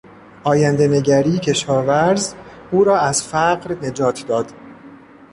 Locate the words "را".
2.83-2.99